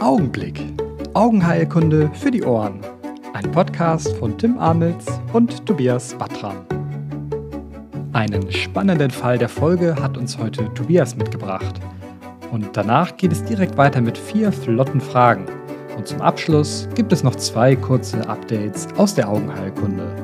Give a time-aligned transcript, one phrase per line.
[0.00, 0.60] Augenblick.
[1.14, 2.80] Augenheilkunde für die Ohren.
[3.32, 6.66] Ein Podcast von Tim Amitz und Tobias Battram.
[8.12, 11.80] Einen spannenden Fall der Folge hat uns heute Tobias mitgebracht.
[12.52, 15.46] Und danach geht es direkt weiter mit vier flotten Fragen.
[15.96, 20.14] Und zum Abschluss gibt es noch zwei kurze Updates aus der Augenheilkunde.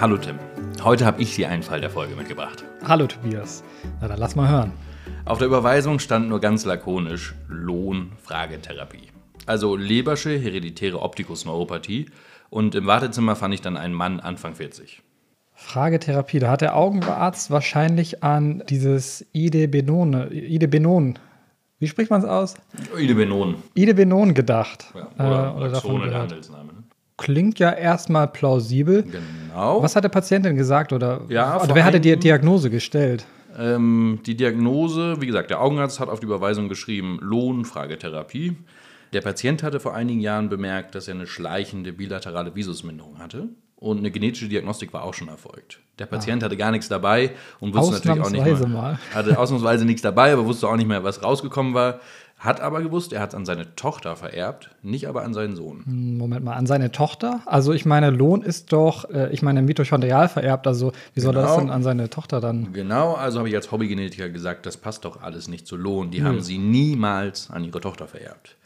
[0.00, 0.38] Hallo Tim,
[0.84, 2.64] heute habe ich dir einen Fall der Folge mitgebracht.
[2.86, 3.64] Hallo Tobias,
[4.00, 4.72] na dann lass mal hören.
[5.24, 9.08] Auf der Überweisung stand nur ganz lakonisch Lohn-Fragetherapie.
[9.46, 12.06] Also Lebersche hereditäre Optikusneuropathie.
[12.50, 15.02] Und im Wartezimmer fand ich dann einen Mann Anfang 40.
[15.54, 21.18] Fragetherapie, da hat der Augenarzt wahrscheinlich an dieses Idebenon, Idebenon,
[21.78, 22.54] wie spricht man es aus?
[22.98, 23.56] Idebenon.
[23.74, 24.86] Idebenon gedacht.
[24.94, 26.14] Ja, oder äh, oder davon der.
[26.14, 26.64] Handelsname.
[26.64, 26.82] Ne?
[27.16, 29.02] Klingt ja erstmal plausibel.
[29.02, 29.82] Genau.
[29.82, 30.92] Was hat der Patient denn gesagt?
[30.92, 33.26] Oder, Ja, oder wer hatte die Diagnose gestellt?
[33.58, 38.56] Ähm, die Diagnose, wie gesagt, der Augenarzt hat auf die Überweisung geschrieben Lohn-Fragetherapie.
[39.12, 43.48] Der Patient hatte vor einigen Jahren bemerkt, dass er eine schleichende bilaterale Visusminderung hatte.
[43.76, 45.80] Und eine genetische Diagnostik war auch schon erfolgt.
[45.98, 48.98] Der Patient hatte gar nichts dabei und wusste natürlich auch nicht mehr, mal.
[49.14, 52.00] hatte ausnahmsweise nichts dabei, aber wusste auch nicht mehr, was rausgekommen war.
[52.40, 55.84] Hat aber gewusst, er hat es an seine Tochter vererbt, nicht aber an seinen Sohn.
[56.16, 57.40] Moment mal, an seine Tochter?
[57.44, 60.66] Also ich meine, Lohn ist doch, äh, ich meine, mitochondrial vererbt.
[60.66, 61.60] Also wie soll das Genau.
[61.60, 62.72] denn an seine Tochter dann?
[62.72, 66.10] Genau, also habe ich als Hobbygenetiker gesagt, das passt doch alles nicht zu Lohn.
[66.10, 68.56] Die haben sie niemals an ihre Tochter vererbt.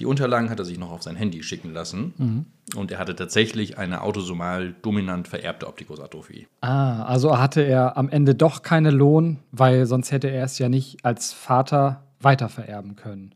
[0.00, 2.46] Die Unterlagen hat er sich noch auf sein Handy schicken lassen Mhm.
[2.74, 6.48] und er hatte tatsächlich eine autosomal dominant vererbte Optikusatrophie.
[6.62, 10.68] Ah, also hatte er am Ende doch keine Lohn, weil sonst hätte er es ja
[10.68, 13.34] nicht als Vater weitervererben können.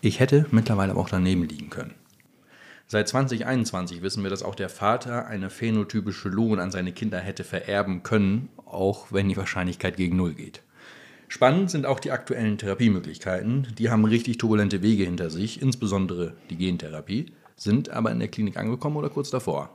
[0.00, 1.94] Ich hätte mittlerweile aber auch daneben liegen können.
[2.86, 7.44] Seit 2021 wissen wir, dass auch der Vater eine phänotypische Lohn an seine Kinder hätte
[7.44, 10.62] vererben können, auch wenn die Wahrscheinlichkeit gegen Null geht.
[11.28, 13.68] Spannend sind auch die aktuellen Therapiemöglichkeiten.
[13.76, 17.26] Die haben richtig turbulente Wege hinter sich, insbesondere die Gentherapie,
[17.56, 19.68] sind aber in der Klinik angekommen oder kurz davor.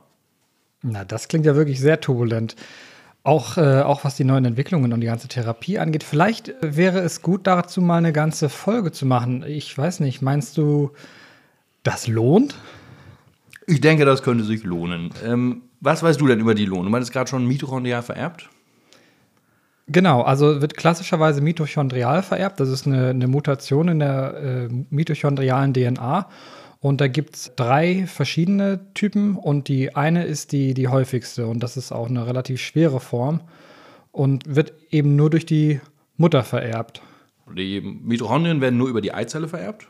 [0.82, 2.56] Na, das klingt ja wirklich sehr turbulent.
[3.24, 6.04] Auch, äh, auch was die neuen Entwicklungen und die ganze Therapie angeht.
[6.04, 9.42] Vielleicht äh, wäre es gut, dazu mal eine ganze Folge zu machen.
[9.46, 10.90] Ich weiß nicht, meinst du,
[11.82, 12.54] das lohnt?
[13.66, 15.10] Ich denke, das könnte sich lohnen.
[15.24, 16.84] Ähm, was weißt du denn über die Lohn?
[16.84, 18.48] Du meintest gerade schon mitochondrial vererbt?
[19.86, 22.58] Genau, also wird klassischerweise mitochondrial vererbt.
[22.58, 26.28] Das ist eine, eine Mutation in der äh, mitochondrialen DNA.
[26.84, 31.60] Und da gibt es drei verschiedene Typen und die eine ist die, die häufigste und
[31.60, 33.40] das ist auch eine relativ schwere Form
[34.12, 35.80] und wird eben nur durch die
[36.18, 37.00] Mutter vererbt.
[37.56, 39.88] Die Mitochondrien werden nur über die Eizelle vererbt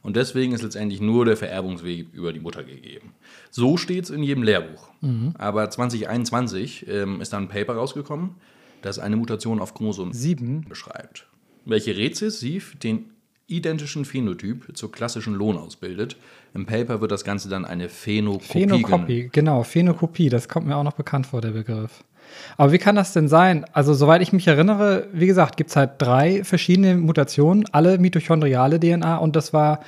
[0.00, 3.12] und deswegen ist letztendlich nur der Vererbungsweg über die Mutter gegeben.
[3.50, 4.88] So steht es in jedem Lehrbuch.
[5.36, 8.36] Aber 2021 ähm, ist dann ein Paper rausgekommen,
[8.80, 10.64] das eine Mutation auf Chromosom Sieben.
[10.66, 11.26] beschreibt,
[11.66, 13.10] welche rezessiv den
[13.50, 16.16] identischen Phänotyp zur klassischen Lohn ausbildet.
[16.54, 18.86] Im Paper wird das Ganze dann eine Phenokopie genannt.
[18.86, 22.04] Phenokopie, genau, Phenokopie, das kommt mir auch noch bekannt vor, der Begriff.
[22.56, 23.64] Aber wie kann das denn sein?
[23.72, 28.78] Also, soweit ich mich erinnere, wie gesagt, gibt es halt drei verschiedene Mutationen, alle mitochondriale
[28.78, 29.80] DNA und das war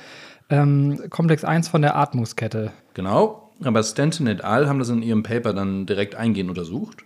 [0.49, 2.71] ähm, Komplex 1 von der Atmungskette.
[2.93, 4.67] Genau, aber Stanton et al.
[4.67, 7.03] haben das in ihrem Paper dann direkt eingehend untersucht.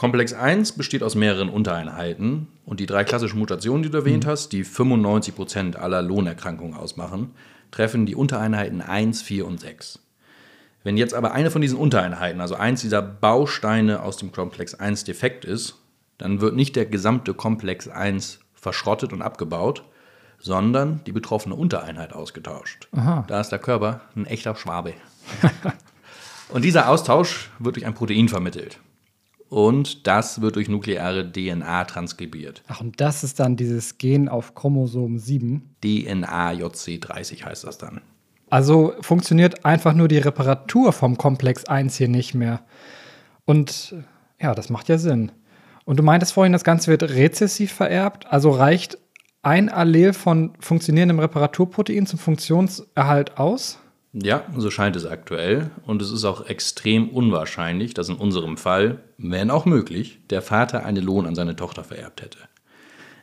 [0.00, 4.50] Komplex 1 besteht aus mehreren Untereinheiten und die drei klassischen Mutationen, die du erwähnt hast,
[4.50, 7.32] die 95% aller Lohnerkrankungen ausmachen,
[7.70, 9.98] treffen die Untereinheiten 1, 4 und 6.
[10.84, 15.04] Wenn jetzt aber eine von diesen Untereinheiten, also eins dieser Bausteine aus dem Komplex 1
[15.04, 15.76] defekt ist,
[16.16, 19.84] dann wird nicht der gesamte Komplex 1 verschrottet und abgebaut,
[20.38, 22.88] sondern die betroffene Untereinheit ausgetauscht.
[23.26, 24.94] Da ist der Körper ein echter Schwabe.
[26.48, 28.78] und dieser Austausch wird durch ein Protein vermittelt.
[29.50, 32.62] Und das wird durch nukleare DNA transkribiert.
[32.68, 35.74] Ach, und das ist dann dieses Gen auf Chromosom 7.
[35.82, 38.00] DNA-JC30 heißt das dann.
[38.48, 42.62] Also funktioniert einfach nur die Reparatur vom Komplex 1 hier nicht mehr.
[43.44, 43.94] Und
[44.38, 45.32] äh, ja, das macht ja Sinn.
[45.84, 48.26] Und du meintest vorhin, das Ganze wird rezessiv vererbt.
[48.30, 48.98] Also reicht
[49.42, 53.80] ein Allel von funktionierendem Reparaturprotein zum Funktionserhalt aus?
[54.12, 55.70] Ja, so scheint es aktuell.
[55.86, 60.84] Und es ist auch extrem unwahrscheinlich, dass in unserem Fall, wenn auch möglich, der Vater
[60.84, 62.38] eine Lohn an seine Tochter vererbt hätte.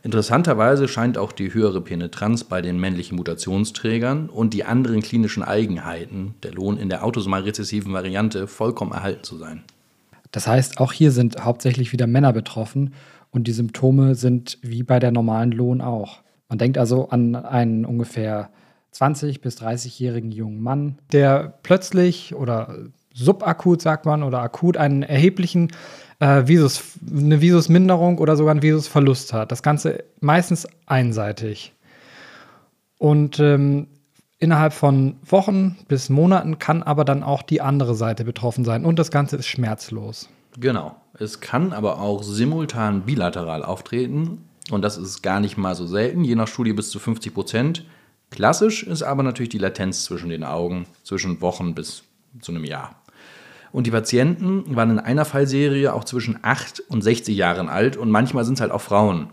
[0.04, 6.36] Interessanterweise scheint auch die höhere Penetranz bei den männlichen Mutationsträgern und die anderen klinischen Eigenheiten
[6.44, 9.63] der Lohn in der autosomal rezessiven Variante vollkommen erhalten zu sein.
[10.31, 12.94] Das heißt, auch hier sind hauptsächlich wieder Männer betroffen
[13.31, 16.22] und die Symptome sind wie bei der normalen Lohn auch.
[16.48, 18.50] Man denkt also an einen ungefähr
[18.94, 22.75] 20- bis 30-jährigen jungen Mann, der plötzlich oder
[23.13, 25.72] subakut, sagt man, oder akut einen erheblichen
[26.19, 29.51] äh, Visus, eine Visusminderung oder sogar einen Visusverlust hat.
[29.51, 31.74] Das Ganze meistens einseitig.
[32.98, 33.88] Und ähm,
[34.39, 38.86] innerhalb von Wochen bis Monaten kann aber dann auch die andere Seite betroffen sein.
[38.86, 40.30] Und das Ganze ist schmerzlos.
[40.60, 40.95] Genau.
[41.19, 44.44] Es kann aber auch simultan bilateral auftreten.
[44.69, 47.86] Und das ist gar nicht mal so selten, je nach Studie bis zu 50 Prozent.
[48.30, 52.04] Klassisch ist aber natürlich die Latenz zwischen den Augen, zwischen Wochen bis
[52.42, 53.02] zu einem Jahr.
[53.72, 58.10] Und die Patienten waren in einer Fallserie auch zwischen 8 und 60 Jahren alt und
[58.10, 59.30] manchmal sind es halt auch Frauen.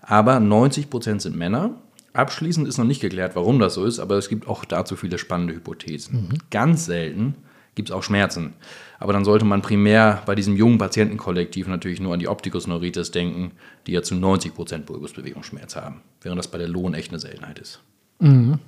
[0.00, 1.74] Aber 90 Prozent sind Männer.
[2.12, 5.18] Abschließend ist noch nicht geklärt, warum das so ist, aber es gibt auch dazu viele
[5.18, 6.28] spannende Hypothesen.
[6.28, 6.38] Mhm.
[6.50, 7.34] Ganz selten
[7.74, 8.54] gibt es auch Schmerzen.
[8.98, 13.52] Aber dann sollte man primär bei diesem jungen Patientenkollektiv natürlich nur an die Optikusneuritis denken,
[13.86, 17.60] die ja zu 90 Prozent Bulbusbewegungsschmerz haben, während das bei der Lohn echt eine Seltenheit
[17.60, 17.80] ist.
[18.18, 18.58] Mhm.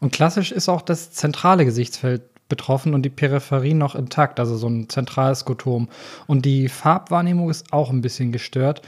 [0.00, 4.68] Und klassisch ist auch das zentrale Gesichtsfeld betroffen und die Peripherie noch intakt, also so
[4.68, 5.88] ein zentrales Skotom.
[6.26, 8.82] Und die Farbwahrnehmung ist auch ein bisschen gestört.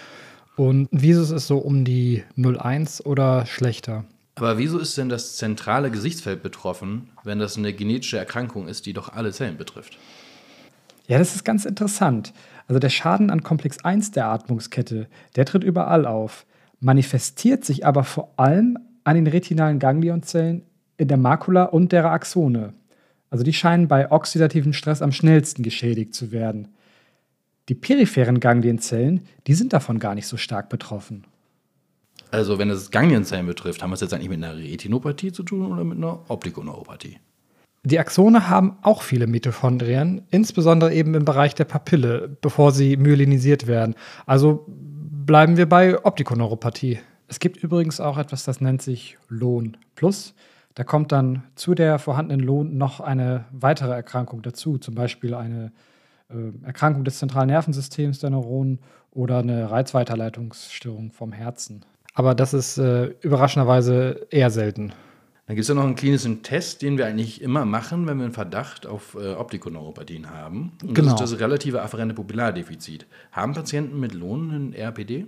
[0.56, 4.04] Und Visus ist so um die 0,1 oder schlechter.
[4.36, 8.92] Aber wieso ist denn das zentrale Gesichtsfeld betroffen, wenn das eine genetische Erkrankung ist, die
[8.92, 9.98] doch alle Zellen betrifft?
[11.08, 12.32] Ja, das ist ganz interessant.
[12.68, 16.44] Also der Schaden an Komplex 1 der Atmungskette, der tritt überall auf,
[16.80, 20.64] manifestiert sich aber vor allem an den retinalen Ganglionzellen
[20.98, 22.74] in der Makula und der Axone.
[23.30, 26.68] Also die scheinen bei oxidativen Stress am schnellsten geschädigt zu werden.
[27.70, 31.24] Die peripheren Ganglienzellen, die sind davon gar nicht so stark betroffen.
[32.30, 35.72] Also, wenn es Ganglienzellen betrifft, haben wir es jetzt eigentlich mit einer Retinopathie zu tun
[35.72, 37.16] oder mit einer Optikoneuropathie?
[37.84, 43.66] Die Axone haben auch viele Mitochondrien, insbesondere eben im Bereich der Papille, bevor sie myelinisiert
[43.66, 43.94] werden.
[44.26, 46.98] Also bleiben wir bei Optikoneuropathie.
[47.28, 50.34] Es gibt übrigens auch etwas, das nennt sich Lohn Plus.
[50.74, 55.72] Da kommt dann zu der vorhandenen Lohn noch eine weitere Erkrankung dazu, zum Beispiel eine
[56.30, 58.78] äh, Erkrankung des zentralen Nervensystems der Neuronen
[59.10, 61.84] oder eine Reizweiterleitungsstörung vom Herzen.
[62.14, 64.92] Aber das ist äh, überraschenderweise eher selten.
[65.46, 68.24] Dann gibt es ja noch einen klinischen Test, den wir eigentlich immer machen, wenn wir
[68.24, 70.72] einen Verdacht auf äh, Optikoneuropathien haben.
[70.82, 71.12] Und genau.
[71.12, 73.06] das ist das relative afferente Pupillardefizit.
[73.32, 75.26] Haben Patienten mit Lohn ein RPD?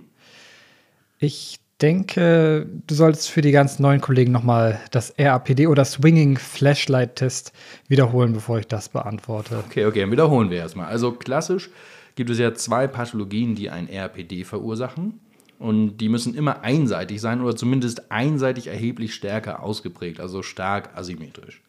[1.17, 7.15] Ich denke, du solltest für die ganzen neuen Kollegen nochmal das RAPD oder Swinging Flashlight
[7.15, 7.53] Test
[7.87, 9.63] wiederholen, bevor ich das beantworte.
[9.67, 10.87] Okay, okay, dann wiederholen wir erstmal.
[10.87, 11.69] Also klassisch
[12.15, 15.19] gibt es ja zwei Pathologien, die ein RAPD verursachen.
[15.59, 21.61] Und die müssen immer einseitig sein oder zumindest einseitig erheblich stärker ausgeprägt, also stark asymmetrisch.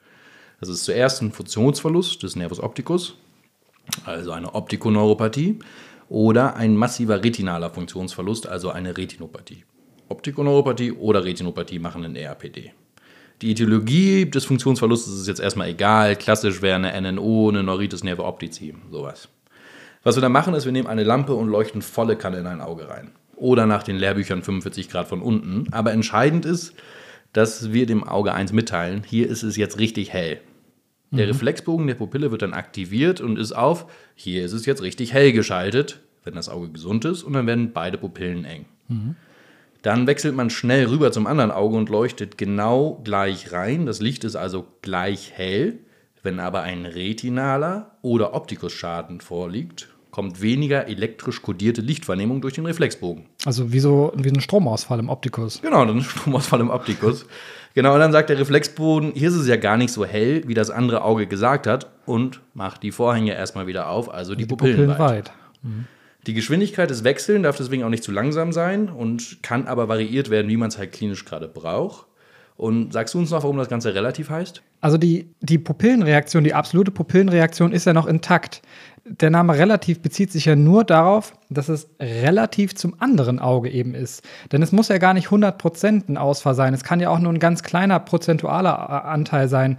[0.60, 3.16] Das ist zuerst ein Funktionsverlust des Nervus opticus,
[4.06, 5.58] also eine Optikoneuropathie,
[6.08, 9.64] oder ein massiver retinaler Funktionsverlust, also eine Retinopathie.
[10.08, 12.72] Optikoneuropathie oder Retinopathie machen einen ERPD.
[13.40, 16.16] Die Etiologie des Funktionsverlustes ist jetzt erstmal egal.
[16.16, 19.28] Klassisch wäre eine NNO, eine Neuritis nerve optici, sowas.
[20.04, 22.60] Was wir dann machen, ist, wir nehmen eine Lampe und leuchten volle Kanne in ein
[22.60, 23.10] Auge rein.
[23.36, 25.66] Oder nach den Lehrbüchern 45 Grad von unten.
[25.72, 26.74] Aber entscheidend ist,
[27.32, 30.40] dass wir dem Auge eins mitteilen, hier ist es jetzt richtig hell.
[31.10, 31.32] Der mhm.
[31.32, 35.32] Reflexbogen der Pupille wird dann aktiviert und ist auf, hier ist es jetzt richtig hell
[35.32, 38.64] geschaltet, wenn das Auge gesund ist, und dann werden beide Pupillen eng.
[38.88, 39.16] Mhm.
[39.82, 43.84] Dann wechselt man schnell rüber zum anderen Auge und leuchtet genau gleich rein.
[43.84, 45.80] Das Licht ist also gleich hell.
[46.22, 53.26] Wenn aber ein retinaler oder Optikusschaden vorliegt, kommt weniger elektrisch kodierte Lichtwahrnehmung durch den Reflexbogen.
[53.44, 55.60] Also wie, so, wie ein Stromausfall im Optikus.
[55.62, 57.26] Genau, ein Stromausfall im Optikus.
[57.74, 60.54] genau, und dann sagt der Reflexbogen, hier ist es ja gar nicht so hell, wie
[60.54, 64.46] das andere Auge gesagt hat, und macht die Vorhänge erstmal wieder auf, also die, die
[64.46, 65.28] Pupillen, Pupillen weit.
[65.28, 65.32] weit.
[65.62, 65.86] Mhm.
[66.26, 70.30] Die Geschwindigkeit des Wechseln darf deswegen auch nicht zu langsam sein und kann aber variiert
[70.30, 72.06] werden, wie man es halt klinisch gerade braucht.
[72.56, 74.62] Und sagst du uns noch, warum das Ganze relativ heißt?
[74.80, 78.62] Also die, die Pupillenreaktion, die absolute Pupillenreaktion ist ja noch intakt.
[79.04, 83.94] Der Name relativ bezieht sich ja nur darauf, dass es relativ zum anderen Auge eben
[83.94, 84.22] ist.
[84.52, 86.72] Denn es muss ja gar nicht 100% ein Ausfall sein.
[86.72, 89.78] Es kann ja auch nur ein ganz kleiner prozentualer Anteil sein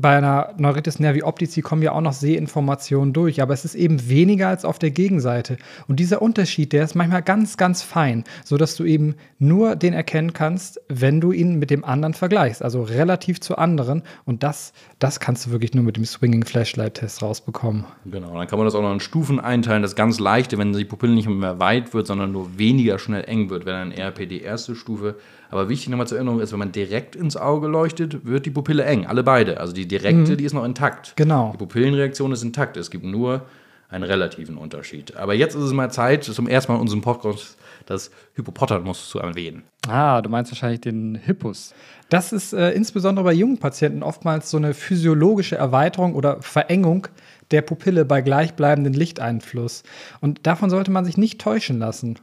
[0.00, 4.08] bei einer Neuritis nervi optici kommen ja auch noch Sehinformationen durch, aber es ist eben
[4.08, 5.56] weniger als auf der Gegenseite.
[5.88, 10.32] Und dieser Unterschied, der ist manchmal ganz, ganz fein, sodass du eben nur den erkennen
[10.32, 14.02] kannst, wenn du ihn mit dem anderen vergleichst, also relativ zu anderen.
[14.24, 17.84] Und das, das kannst du wirklich nur mit dem Swinging Flashlight Test rausbekommen.
[18.04, 19.82] Genau, dann kann man das auch noch in Stufen einteilen.
[19.82, 23.50] Das ganz leichte, wenn die Pupille nicht mehr weit wird, sondern nur weniger schnell eng
[23.50, 25.16] wird, wäre dann RP die erste Stufe.
[25.50, 28.84] Aber wichtig nochmal zur Erinnerung ist, wenn man direkt ins Auge leuchtet, wird die Pupille
[28.84, 29.06] eng.
[29.06, 29.58] Alle beide.
[29.58, 30.36] Also die direkte, mhm.
[30.36, 31.14] die ist noch intakt.
[31.16, 31.50] Genau.
[31.52, 32.76] Die Pupillenreaktion ist intakt.
[32.76, 33.46] Es gibt nur
[33.90, 35.16] einen relativen Unterschied.
[35.16, 37.56] Aber jetzt ist es mal Zeit, zum ersten Mal in unserem Podcast
[37.86, 39.64] das Hypopotamus zu erwähnen.
[39.88, 41.74] Ah, du meinst wahrscheinlich den Hippus.
[42.08, 47.08] Das ist äh, insbesondere bei jungen Patienten oftmals so eine physiologische Erweiterung oder Verengung
[47.50, 49.82] der Pupille bei gleichbleibendem Lichteinfluss.
[50.20, 52.18] Und davon sollte man sich nicht täuschen lassen.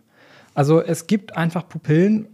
[0.54, 2.28] Also es gibt einfach Pupillen,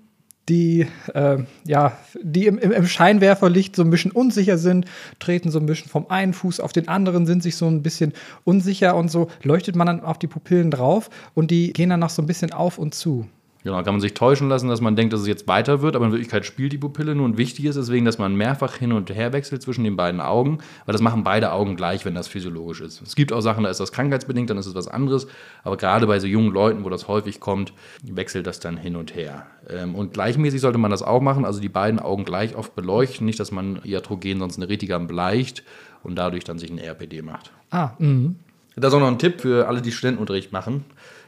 [0.50, 4.86] die, äh, ja, die im, im, Scheinwerferlicht so ein bisschen unsicher sind,
[5.20, 8.14] treten so ein bisschen vom einen Fuß auf den anderen, sind sich so ein bisschen
[8.44, 12.10] unsicher und so leuchtet man dann auf die Pupillen drauf und die gehen dann noch
[12.10, 13.26] so ein bisschen auf und zu.
[13.64, 16.06] Genau, kann man sich täuschen lassen, dass man denkt, dass es jetzt weiter wird, aber
[16.06, 17.26] in Wirklichkeit spielt die Pupille nur.
[17.26, 20.58] Und wichtig ist deswegen, dass man mehrfach hin und her wechselt zwischen den beiden Augen,
[20.86, 23.02] weil das machen beide Augen gleich, wenn das physiologisch ist.
[23.02, 25.28] Es gibt auch Sachen, da ist das krankheitsbedingt, dann ist es was anderes.
[25.64, 27.72] Aber gerade bei so jungen Leuten, wo das häufig kommt,
[28.04, 29.48] wechselt das dann hin und her.
[29.70, 33.26] Ähm, und gleichmäßig sollte man das auch machen, also die beiden Augen gleich oft beleuchten,
[33.26, 35.64] nicht, dass man Iatrogen sonst eine Retikam bleicht
[36.04, 37.52] und dadurch dann sich ein RPD macht.
[37.72, 38.36] Ah, mhm.
[38.76, 40.84] Das ist auch noch ein Tipp für alle, die Studentenunterricht machen.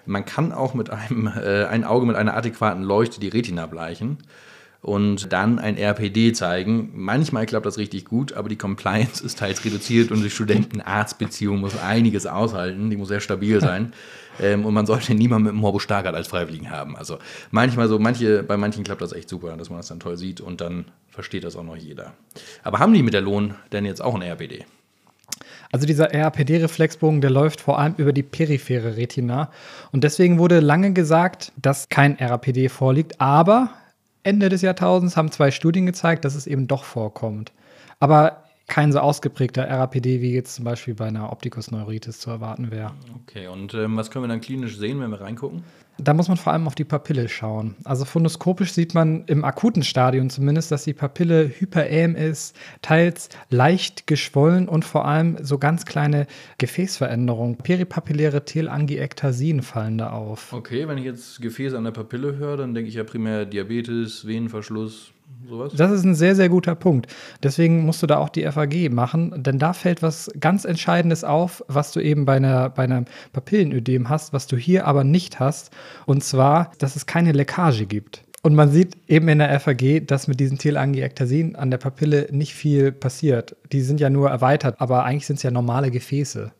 [0.05, 4.17] Man kann auch mit einem äh, ein Auge mit einer adäquaten Leuchte die Retina bleichen
[4.85, 6.91] und dann ein RPD zeigen.
[6.93, 11.75] Manchmal klappt das richtig gut, aber die Compliance ist teils reduziert und die Studenten-Arzt-Beziehung muss
[11.79, 12.91] einiges aushalten.
[12.91, 13.93] Die muss sehr stabil sein.
[14.39, 16.95] ähm, und man sollte niemanden mit einem Morbo Stargard als Freiwilligen haben.
[16.95, 17.17] Also
[17.49, 20.39] manchmal so, manche, bei manchen klappt das echt super, dass man das dann toll sieht
[20.39, 22.13] und dann versteht das auch noch jeder.
[22.61, 24.65] Aber haben die mit der Lohn denn jetzt auch ein RPD?
[25.75, 29.51] Also dieser RAPD-Reflexbogen, der läuft vor allem über die periphere Retina.
[29.91, 33.19] Und deswegen wurde lange gesagt, dass kein RAPD vorliegt.
[33.19, 33.71] Aber
[34.23, 37.51] Ende des Jahrtausends haben zwei Studien gezeigt, dass es eben doch vorkommt.
[37.99, 42.91] Aber kein so ausgeprägter RAPD, wie jetzt zum Beispiel bei einer Optikusneuritis zu erwarten wäre.
[43.23, 45.63] Okay, und ähm, was können wir dann klinisch sehen, wenn wir reingucken?
[45.97, 47.75] Da muss man vor allem auf die Papille schauen.
[47.85, 54.05] Also fundoskopisch sieht man im akuten Stadium zumindest, dass die Papille hyperäm ist, teils leicht
[54.05, 57.57] geschwollen und vor allem so ganz kleine Gefäßveränderungen.
[57.57, 60.51] Peripapilläre Telangiektasien fallen da auf.
[60.51, 64.27] Okay, wenn ich jetzt Gefäß an der Papille höre, dann denke ich ja primär Diabetes,
[64.27, 65.13] Venenverschluss,
[65.47, 65.73] sowas?
[65.75, 67.07] Das ist ein sehr, sehr guter Punkt.
[67.43, 71.63] Deswegen musst du da auch die FAG machen, denn da fällt was ganz Entscheidendes auf,
[71.67, 75.71] was du eben bei, einer, bei einem Papillenödem hast, was du hier aber nicht hast.
[76.05, 78.23] Und zwar, dass es keine Leckage gibt.
[78.41, 82.53] Und man sieht eben in der FAG, dass mit diesen Telangiektasien an der Papille nicht
[82.53, 83.55] viel passiert.
[83.71, 86.51] Die sind ja nur erweitert, aber eigentlich sind es ja normale Gefäße.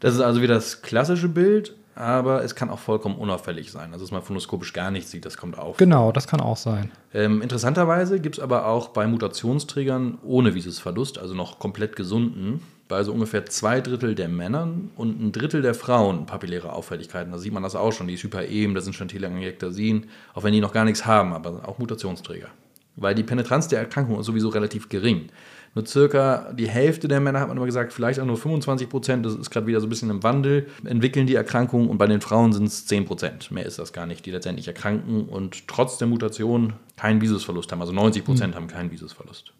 [0.00, 3.92] Das ist also wie das klassische Bild, aber es kann auch vollkommen unauffällig sein.
[3.92, 5.76] Also, dass man phonoskopisch gar nichts sieht, das kommt auf.
[5.76, 6.90] Genau, das kann auch sein.
[7.12, 13.04] Ähm, interessanterweise gibt es aber auch bei Mutationsträgern ohne Visisverlust, also noch komplett gesunden, bei
[13.04, 17.30] so ungefähr zwei Drittel der Männern und ein Drittel der Frauen papilläre Auffälligkeiten.
[17.30, 18.08] Da sieht man das auch schon.
[18.08, 21.68] Die ist hyperem, da sind schon Telangiektasien, auch wenn die noch gar nichts haben, aber
[21.68, 22.48] auch Mutationsträger.
[22.96, 25.28] Weil die Penetranz der Erkrankung ist sowieso relativ gering
[25.74, 29.24] nur circa die Hälfte der Männer, hat man immer gesagt, vielleicht auch nur 25 Prozent,
[29.24, 32.20] das ist gerade wieder so ein bisschen im Wandel, entwickeln die Erkrankung und bei den
[32.20, 33.50] Frauen sind es 10 Prozent.
[33.52, 37.80] Mehr ist das gar nicht, die letztendlich erkranken und trotz der Mutation keinen Visusverlust haben.
[37.80, 38.56] Also 90 Prozent mhm.
[38.56, 39.52] haben keinen Visusverlust.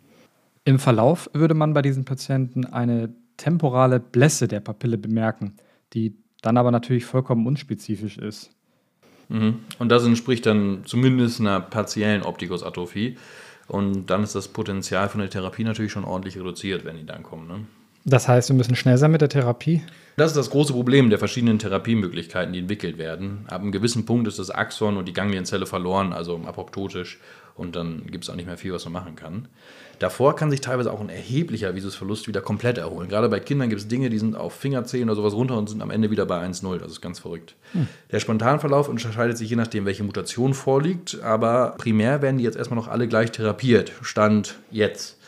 [0.65, 5.55] Im Verlauf würde man bei diesen Patienten eine temporale Blässe der Papille bemerken,
[5.95, 8.51] die dann aber natürlich vollkommen unspezifisch ist.
[9.29, 9.61] Mhm.
[9.79, 13.17] Und das entspricht dann zumindest einer partiellen Optikusatrophie.
[13.71, 17.23] Und dann ist das Potenzial von der Therapie natürlich schon ordentlich reduziert, wenn die dann
[17.23, 17.47] kommen.
[17.47, 17.67] Ne?
[18.05, 19.83] Das heißt, wir müssen schnell sein mit der Therapie?
[20.17, 23.45] Das ist das große Problem der verschiedenen Therapiemöglichkeiten, die entwickelt werden.
[23.47, 27.21] Ab einem gewissen Punkt ist das Axon und die Ganglienzelle verloren, also apoptotisch
[27.55, 29.47] und dann gibt es auch nicht mehr viel, was man machen kann.
[30.01, 33.11] Davor kann sich teilweise auch ein erheblicher Visusverlust wieder komplett erholen.
[33.11, 35.83] Gerade bei Kindern gibt es Dinge, die sind auf Fingerzehen oder sowas runter und sind
[35.83, 36.79] am Ende wieder bei 1-0.
[36.79, 37.55] Das ist ganz verrückt.
[37.73, 37.87] Hm.
[38.11, 42.81] Der Spontanverlauf unterscheidet sich je nachdem, welche Mutation vorliegt, aber primär werden die jetzt erstmal
[42.81, 43.93] noch alle gleich therapiert.
[44.01, 45.19] Stand jetzt.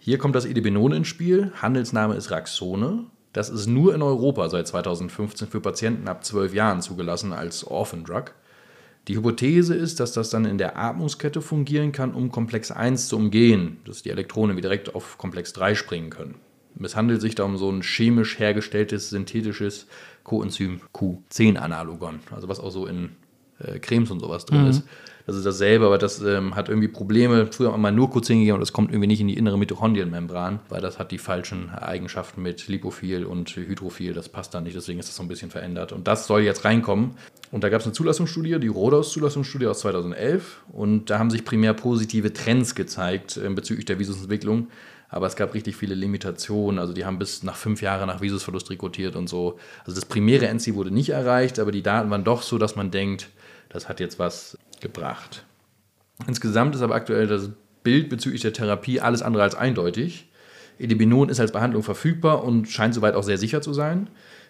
[0.00, 1.52] Hier kommt das Idebenon ins Spiel.
[1.54, 3.04] Handelsname ist Raxone.
[3.32, 8.02] Das ist nur in Europa seit 2015 für Patienten ab 12 Jahren zugelassen als Orphan
[8.02, 8.32] Drug.
[9.08, 13.16] Die Hypothese ist, dass das dann in der Atmungskette fungieren kann, um Komplex 1 zu
[13.16, 16.34] umgehen, dass die Elektronen wie direkt auf Komplex 3 springen können.
[16.82, 19.86] Es handelt sich da um so ein chemisch hergestelltes, synthetisches
[20.24, 23.16] Coenzym Q10-Analogon, also was auch so in
[23.58, 24.70] äh, Cremes und sowas drin mhm.
[24.70, 24.82] ist.
[25.28, 27.48] Das ist dasselbe, aber das ähm, hat irgendwie Probleme.
[27.52, 30.60] Früher haben wir nur Q10 gegeben und das kommt irgendwie nicht in die innere Mitochondrienmembran,
[30.70, 34.14] weil das hat die falschen Eigenschaften mit Lipophil und Hydrophil.
[34.14, 35.92] Das passt dann nicht, deswegen ist das so ein bisschen verändert.
[35.92, 37.10] Und das soll jetzt reinkommen.
[37.52, 40.62] Und da gab es eine Zulassungsstudie, die Rodos-Zulassungsstudie aus 2011.
[40.72, 44.68] Und da haben sich primär positive Trends gezeigt äh, bezüglich der Visusentwicklung.
[45.10, 46.78] Aber es gab richtig viele Limitationen.
[46.78, 49.58] Also die haben bis nach fünf Jahren nach Visusverlust rekrutiert und so.
[49.80, 52.90] Also das primäre Endziel wurde nicht erreicht, aber die Daten waren doch so, dass man
[52.90, 53.28] denkt,
[53.68, 55.44] das hat jetzt was gebracht.
[56.26, 57.50] Insgesamt ist aber aktuell das
[57.82, 60.28] Bild bezüglich der Therapie alles andere als eindeutig.
[60.78, 64.08] Edibinon ist als Behandlung verfügbar und scheint soweit auch sehr sicher zu sein.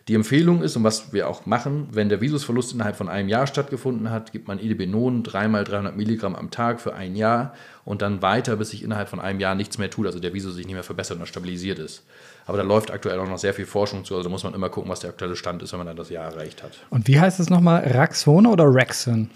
[0.09, 3.47] Die Empfehlung ist, und was wir auch machen, wenn der Visusverlust innerhalb von einem Jahr
[3.47, 7.53] stattgefunden hat, gibt man Edibinon dreimal 300 Milligramm am Tag für ein Jahr
[7.85, 10.55] und dann weiter, bis sich innerhalb von einem Jahr nichts mehr tut, also der Visus
[10.55, 12.07] sich nicht mehr verbessert und stabilisiert ist.
[12.47, 14.91] Aber da läuft aktuell auch noch sehr viel Forschung zu, also muss man immer gucken,
[14.91, 16.73] was der aktuelle Stand ist, wenn man dann das Jahr erreicht hat.
[16.89, 17.87] Und wie heißt es nochmal?
[17.87, 19.29] Raxone oder Raxon?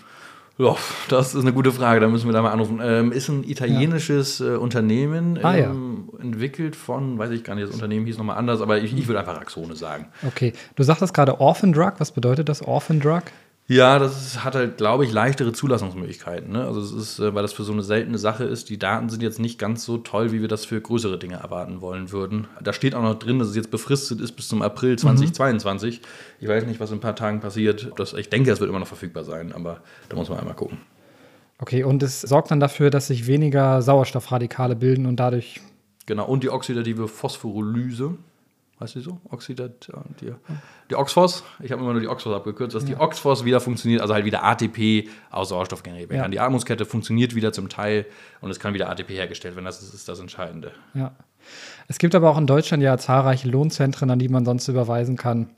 [0.62, 0.76] Ja,
[1.09, 2.81] das ist eine gute Frage, da müssen wir da mal anrufen.
[2.81, 4.54] Ähm, ist ein italienisches ja.
[4.54, 6.23] äh, Unternehmen, ah, ähm, ja.
[6.23, 9.19] entwickelt von, weiß ich gar nicht, das Unternehmen hieß nochmal anders, aber ich, ich würde
[9.19, 10.07] einfach Axone sagen.
[10.25, 13.23] Okay, du sagtest gerade Orphan Drug, was bedeutet das Orphan Drug?
[13.69, 16.52] Ja, das ist, hat halt, glaube ich, leichtere Zulassungsmöglichkeiten.
[16.52, 16.66] Ne?
[16.66, 19.23] Also es ist, äh, weil das für so eine seltene Sache ist, die Daten sind
[19.23, 22.49] jetzt nicht ganz so toll, wie wir das für größere Dinge erwarten wollen würden.
[22.61, 26.00] Da steht auch noch drin, dass es jetzt befristet ist bis zum April 2022.
[26.00, 26.07] Mhm.
[26.40, 27.92] Ich weiß nicht, was in ein paar Tagen passiert.
[27.97, 30.78] Das, ich denke, es wird immer noch verfügbar sein, aber da muss man einmal gucken.
[31.59, 35.61] Okay, und es sorgt dann dafür, dass sich weniger Sauerstoffradikale bilden und dadurch.
[36.07, 38.16] Genau, und die oxidative Phosphorylyse
[38.82, 39.20] heißt die so?
[39.30, 40.32] Oxidat, die,
[40.90, 42.90] die Oxphos, ich habe immer nur die Oxphos abgekürzt, dass ja.
[42.90, 46.28] die Oxphos wieder funktioniert, also halt wieder ATP aus Sauerstoff generiert werden ja.
[46.28, 48.06] Die Atmungskette funktioniert wieder zum Teil
[48.40, 49.66] und es kann wieder ATP hergestellt werden.
[49.66, 50.72] Das ist, ist das Entscheidende.
[50.94, 51.12] Ja.
[51.88, 55.50] Es gibt aber auch in Deutschland ja zahlreiche Lohnzentren, an die man sonst überweisen kann.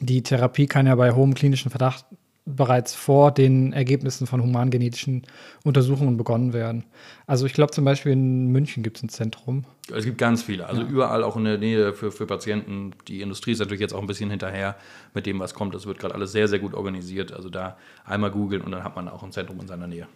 [0.00, 2.04] Die Therapie kann ja bei hohem klinischen Verdacht
[2.46, 5.22] bereits vor den Ergebnissen von humangenetischen
[5.64, 6.84] Untersuchungen begonnen werden.
[7.26, 9.64] Also ich glaube zum Beispiel in München gibt es ein Zentrum.
[9.94, 10.88] Es gibt ganz viele, also ja.
[10.88, 12.92] überall auch in der Nähe für, für Patienten.
[13.08, 14.76] Die Industrie ist natürlich jetzt auch ein bisschen hinterher
[15.14, 15.74] mit dem, was kommt.
[15.74, 17.32] Das wird gerade alles sehr, sehr gut organisiert.
[17.32, 20.06] Also da einmal googeln und dann hat man auch ein Zentrum in seiner Nähe.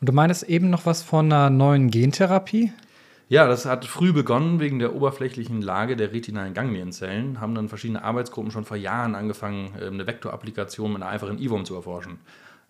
[0.00, 2.72] Und du meinst eben noch was von einer neuen Gentherapie?
[3.28, 7.40] Ja, das hat früh begonnen wegen der oberflächlichen Lage der retinalen Ganglienzellen.
[7.40, 11.64] Haben dann verschiedene Arbeitsgruppen schon vor Jahren angefangen, ähm, eine Vektorapplikation mit einer einfachen IVOM
[11.64, 12.18] zu erforschen.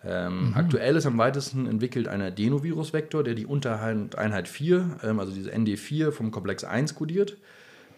[0.04, 0.54] Ähm, mhm.
[0.54, 6.10] Aktuell ist am weitesten entwickelt ein Adenovirus-Vektor, der die Untereinheit 4, ähm, also diese ND4
[6.10, 7.36] vom Komplex 1 kodiert.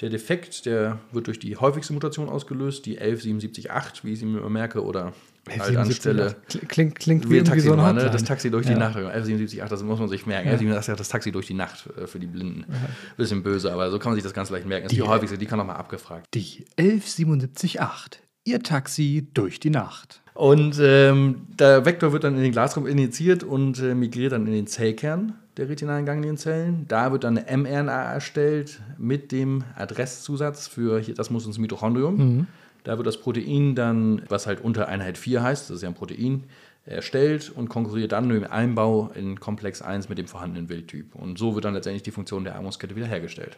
[0.01, 4.49] Der Defekt, der wird durch die häufigste Mutation ausgelöst, die 11778, wie ich sie mir
[4.51, 5.13] merke, oder
[5.49, 6.37] halt anstelle.
[6.69, 8.11] Klingt, klingt wie, Taxi so ein ne?
[8.11, 8.73] Das Taxi durch ja.
[8.73, 8.97] die Nacht.
[8.97, 10.49] 1178, das muss man sich merken.
[10.49, 10.55] Ja.
[10.55, 12.65] 1178, das Taxi durch die Nacht äh, für die Blinden.
[12.69, 12.77] Ja.
[13.17, 14.85] Bisschen böse, aber so kann man sich das ganz leicht merken.
[14.85, 16.27] Das ist die, die häufigste, die kann nochmal abgefragt.
[16.35, 20.21] Die 11778, Ihr Taxi durch die Nacht.
[20.35, 24.53] Und ähm, der Vektor wird dann in den Glasraum injiziert und äh, migriert dann in
[24.53, 26.87] den Zellkern der retinalen Ganglienzellen.
[26.89, 32.17] Da wird dann eine mRNA erstellt mit dem Adresszusatz für, hier, das muss ins Mitochondrium.
[32.17, 32.47] Mhm.
[32.85, 35.95] Da wird das Protein dann, was halt unter Einheit 4 heißt, das ist ja ein
[35.95, 36.45] Protein,
[36.85, 41.15] erstellt und konkurriert dann im Einbau in Komplex 1 mit dem vorhandenen Wildtyp.
[41.15, 43.57] Und so wird dann letztendlich die Funktion der Atmungskette wiederhergestellt.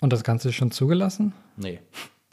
[0.00, 1.32] Und das Ganze ist schon zugelassen?
[1.56, 1.80] Nee.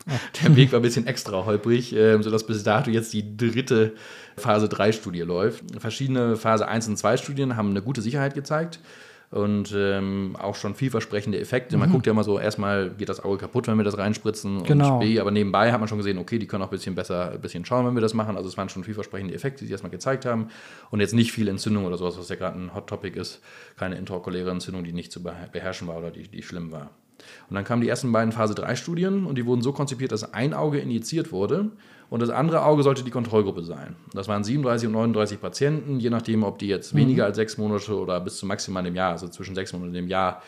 [0.44, 3.94] Der Weg war ein bisschen extra holprig, äh, sodass bis dato jetzt die dritte
[4.38, 5.64] Phase 3 Studie läuft.
[5.80, 8.80] Verschiedene Phase 1 und 2 Studien haben eine gute Sicherheit gezeigt
[9.30, 11.76] und ähm, auch schon vielversprechende Effekte.
[11.76, 11.82] Mhm.
[11.82, 14.96] Man guckt ja immer so, erstmal geht das Auge kaputt, wenn wir das reinspritzen genau.
[14.96, 17.32] und B, aber nebenbei hat man schon gesehen, okay, die können auch ein bisschen besser,
[17.32, 18.38] ein bisschen schauen, wenn wir das machen.
[18.38, 20.50] Also es waren schon vielversprechende Effekte, die sie erstmal gezeigt haben
[20.92, 23.42] und jetzt nicht viel Entzündung oder sowas, was ja gerade ein Hot Topic ist.
[23.76, 26.92] Keine intraokuläre Entzündung, die nicht zu beherrschen war oder die, die schlimm war.
[27.50, 30.34] Und dann kamen die ersten beiden Phase 3 Studien und die wurden so konzipiert, dass
[30.34, 31.72] ein Auge injiziert wurde
[32.10, 33.96] und das andere Auge sollte die Kontrollgruppe sein.
[34.14, 37.00] Das waren 37 und 39 Patienten, je nachdem, ob die jetzt mhm.
[37.00, 39.98] weniger als sechs Monate oder bis zu maximal einem Jahr, also zwischen sechs Monaten und
[39.98, 40.42] einem Jahr,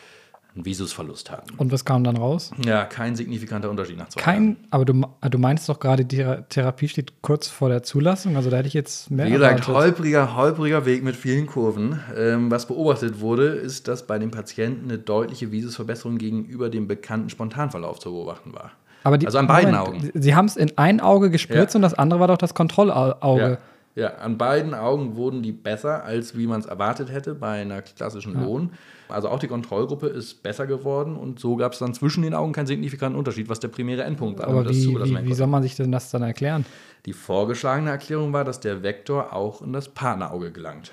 [0.54, 1.54] einen Visusverlust hatten.
[1.56, 2.50] Und was kam dann raus?
[2.64, 4.56] Ja, kein signifikanter Unterschied nach zwei Kein, Jahren.
[4.70, 8.56] aber du, du meinst doch gerade, die Therapie steht kurz vor der Zulassung, also da
[8.56, 12.00] hätte ich jetzt mehr Wie gesagt, holpriger, holpriger Weg mit vielen Kurven.
[12.16, 17.30] Ähm, was beobachtet wurde, ist, dass bei den Patienten eine deutliche Visusverbesserung gegenüber dem bekannten
[17.30, 18.72] Spontanverlauf zu beobachten war.
[19.18, 20.10] Die, also an beiden Moment, Augen.
[20.14, 21.78] Sie haben es in ein Auge gespritzt ja.
[21.78, 23.42] und das andere war doch das Kontrollauge.
[23.42, 23.58] Ja.
[23.96, 27.82] Ja, an beiden Augen wurden die besser, als wie man es erwartet hätte bei einer
[27.82, 28.42] klassischen ja.
[28.42, 28.70] Lohn.
[29.08, 32.52] Also auch die Kontrollgruppe ist besser geworden und so gab es dann zwischen den Augen
[32.52, 34.48] keinen signifikanten Unterschied, was der primäre Endpunkt war.
[34.48, 36.64] Aber wie, wie, wie soll man sich denn das dann erklären?
[37.06, 40.92] Die vorgeschlagene Erklärung war, dass der Vektor auch in das Partnerauge gelangt.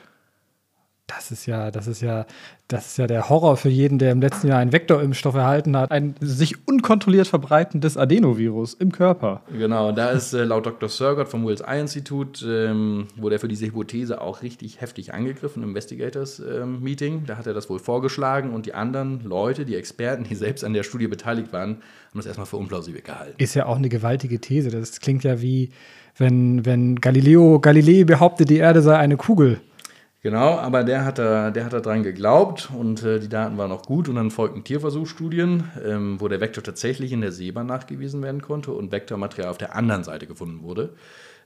[1.07, 2.25] Das ist ja, das ist ja,
[2.67, 5.89] das ist ja der Horror für jeden, der im letzten Jahr einen Vektorimpfstoff erhalten hat.
[5.89, 9.41] Ein sich unkontrolliert verbreitendes Adenovirus im Körper.
[9.57, 10.89] Genau, da ist äh, laut Dr.
[10.89, 15.63] Surgott vom Wills Eye Institut, ähm, wurde er für diese Hypothese auch richtig heftig angegriffen
[15.63, 17.23] im Investigators ähm, Meeting.
[17.25, 20.73] Da hat er das wohl vorgeschlagen und die anderen Leute, die Experten, die selbst an
[20.73, 21.77] der Studie beteiligt waren,
[22.09, 23.35] haben das erstmal für unplausibel gehalten.
[23.37, 24.71] Ist ja auch eine gewaltige These.
[24.71, 25.69] Das klingt ja wie,
[26.17, 29.61] wenn, wenn Galileo Galilei behauptet, die Erde sei eine Kugel.
[30.27, 33.71] Genau, aber der hat da, der hat da dran geglaubt und äh, die Daten waren
[33.71, 38.21] auch gut und dann folgten Tierversuchsstudien, ähm, wo der Vektor tatsächlich in der Sehbahn nachgewiesen
[38.21, 40.89] werden konnte und Vektormaterial auf der anderen Seite gefunden wurde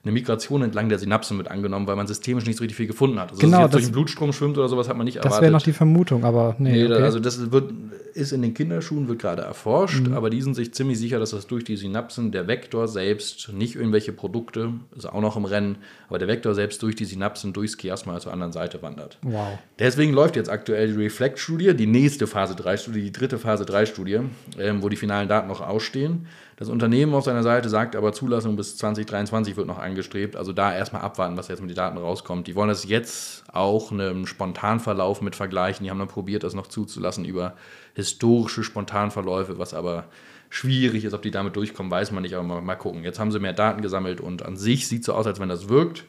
[0.04, 3.20] eine Migration entlang der Synapsen mit angenommen, weil man systemisch nicht so richtig viel gefunden
[3.20, 3.32] hat.
[3.32, 5.38] Also, genau, dass es durch den Blutstrom schwimmt oder sowas hat man nicht erwartet.
[5.38, 6.72] Das wäre noch die Vermutung, aber nee.
[6.72, 7.04] nee okay.
[7.04, 7.72] Also das wird,
[8.16, 10.14] ist in den Kinderschuhen, wird gerade erforscht, mhm.
[10.14, 13.76] aber die sind sich ziemlich sicher, dass das durch die Synapsen der Vektor selbst, nicht
[13.76, 15.78] irgendwelche Produkte, ist auch noch im Rennen,
[16.10, 19.20] aber der Vektor selbst durch die Synapsen, durchs Chiasma zur anderen Seite wandert.
[19.22, 19.60] Wow.
[19.78, 24.22] Deswegen läuft jetzt aktuell die Reflect-Studie, die nächste Phase 3-Studie, die dritte Phase 3-Studie,
[24.58, 26.26] ähm, wo die finalen Daten noch ausstehen.
[26.62, 30.36] Das Unternehmen auf seiner Seite sagt aber, Zulassung bis 2023 wird noch angestrebt.
[30.36, 32.46] Also da erstmal abwarten, was jetzt mit den Daten rauskommt.
[32.46, 35.84] Die wollen das jetzt auch einem Spontanverlauf mit vergleichen.
[35.84, 37.56] Die haben dann probiert, das noch zuzulassen über
[37.96, 40.04] historische Spontanverläufe, was aber
[40.52, 41.16] schwierig ist.
[41.16, 43.04] Ob die damit durchkommen, weiß man nicht, aber mal, mal gucken.
[43.04, 45.50] Jetzt haben sie mehr Daten gesammelt und an sich sieht es so aus, als wenn
[45.50, 46.04] das wirkt.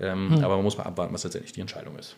[0.00, 0.42] Ähm, hm.
[0.42, 2.16] Aber man muss mal abwarten, was letztendlich die Entscheidung ist.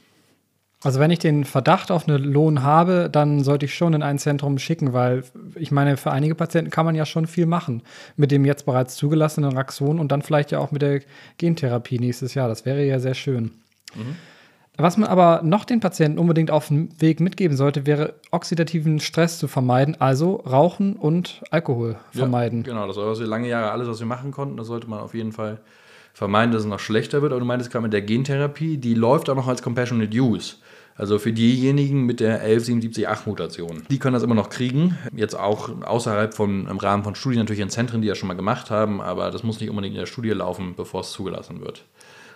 [0.84, 4.18] Also wenn ich den Verdacht auf einen Lohn habe, dann sollte ich schon in ein
[4.18, 5.22] Zentrum schicken, weil
[5.54, 7.82] ich meine, für einige Patienten kann man ja schon viel machen
[8.16, 11.00] mit dem jetzt bereits zugelassenen Raxon und dann vielleicht ja auch mit der
[11.38, 12.48] Gentherapie nächstes Jahr.
[12.48, 13.52] Das wäre ja sehr schön.
[13.94, 14.16] Mhm.
[14.78, 19.38] Was man aber noch den Patienten unbedingt auf dem Weg mitgeben sollte, wäre oxidativen Stress
[19.38, 22.64] zu vermeiden, also Rauchen und Alkohol vermeiden.
[22.64, 24.56] Ja, genau, das war also lange Jahre alles, was wir machen konnten.
[24.56, 25.60] Das sollte man auf jeden Fall
[26.14, 27.32] vermeiden, dass es noch schlechter wird.
[27.32, 30.56] Aber du meintest gerade mit der Gentherapie, die läuft auch noch als Compassionate Use.
[30.94, 33.83] Also für diejenigen mit der 11778-Mutation.
[33.90, 34.98] Die können das immer noch kriegen.
[35.14, 38.35] Jetzt auch außerhalb von, im Rahmen von Studien natürlich in Zentren, die das schon mal
[38.35, 41.85] gemacht haben, aber das muss nicht unbedingt in der Studie laufen, bevor es zugelassen wird.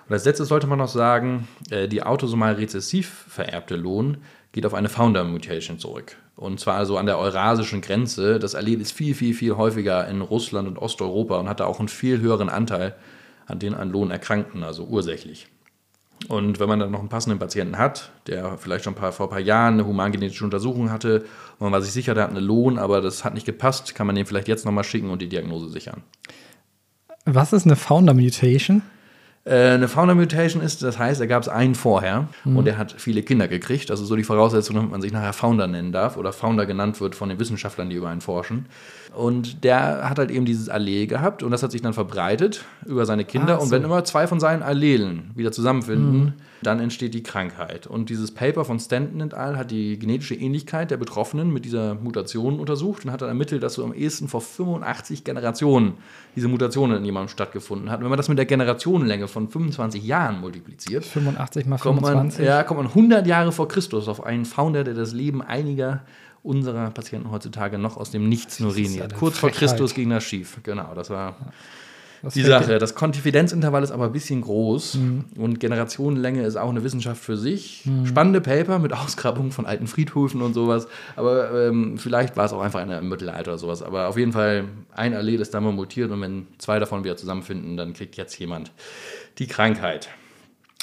[0.09, 4.19] Und als letztes sollte man noch sagen, äh, die autosomal rezessiv vererbte Lohn
[4.53, 6.17] geht auf eine Founder Mutation zurück.
[6.37, 8.39] Und zwar also an der eurasischen Grenze.
[8.39, 11.79] Das Allel ist viel, viel, viel häufiger in Russland und Osteuropa und hat da auch
[11.79, 12.95] einen viel höheren Anteil
[13.47, 15.49] an den an Lohn Erkrankten, also ursächlich.
[16.29, 19.27] Und wenn man dann noch einen passenden Patienten hat, der vielleicht schon ein paar, vor
[19.27, 21.25] ein paar Jahren eine humangenetische Untersuchung hatte
[21.59, 24.07] und man war sich sicher, der hat einen Lohn, aber das hat nicht gepasst, kann
[24.07, 26.03] man den vielleicht jetzt nochmal schicken und die Diagnose sichern.
[27.25, 28.83] Was ist eine Founder Mutation?
[29.47, 32.57] Äh, eine Founder Mutation ist, das heißt, er gab es einen vorher mhm.
[32.57, 33.89] und er hat viele Kinder gekriegt.
[33.89, 37.15] Ist so die Voraussetzung, damit man sich nachher Founder nennen darf oder Founder genannt wird
[37.15, 38.67] von den Wissenschaftlern, die über einen forschen.
[39.15, 43.07] Und der hat halt eben dieses Allel gehabt und das hat sich dann verbreitet über
[43.07, 43.57] seine Kinder.
[43.57, 43.63] So.
[43.63, 46.33] Und wenn immer zwei von seinen Allelen wieder zusammenfinden, mhm.
[46.63, 47.87] Dann entsteht die Krankheit.
[47.87, 49.57] Und dieses Paper von Stanton et al.
[49.57, 53.75] hat die genetische Ähnlichkeit der Betroffenen mit dieser Mutation untersucht und hat dann ermittelt, dass
[53.75, 55.95] so am ehesten vor 85 Generationen
[56.35, 58.01] diese Mutation in jemandem stattgefunden hat.
[58.01, 62.47] Wenn man das mit der Generationenlänge von 25 Jahren multipliziert, 85 mal 25, kommt man,
[62.47, 66.03] ja, kommt man 100 Jahre vor Christus auf einen Founder, der das Leben einiger
[66.43, 69.15] unserer Patienten heutzutage noch aus dem Nichts uriniert.
[69.15, 70.61] Kurz vor Christus ging das schief.
[70.63, 71.53] Genau, das war ja.
[72.23, 72.79] Die Sache.
[72.79, 75.25] Das Konfidenzintervall ist aber ein bisschen groß mhm.
[75.37, 77.83] und Generationenlänge ist auch eine Wissenschaft für sich.
[77.85, 78.07] Mhm.
[78.07, 80.89] Spannende Paper mit Ausgrabungen von alten Friedhöfen und sowas.
[81.17, 83.83] Aber ähm, vielleicht war es auch einfach eine im Mittelalter oder sowas.
[83.83, 87.17] Aber auf jeden Fall, ein Allel ist da mal mutiert und wenn zwei davon wieder
[87.17, 88.73] zusammenfinden, dann kriegt jetzt jemand
[89.39, 90.09] die Krankheit.